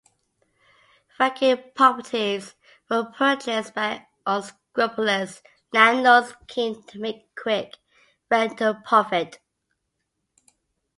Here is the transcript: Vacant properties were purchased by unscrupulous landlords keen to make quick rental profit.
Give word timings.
Vacant 1.19 1.75
properties 1.75 2.55
were 2.89 3.05
purchased 3.15 3.75
by 3.75 4.07
unscrupulous 4.25 5.43
landlords 5.71 6.33
keen 6.47 6.81
to 6.87 6.97
make 6.97 7.29
quick 7.35 7.77
rental 8.31 8.73
profit. 8.83 9.37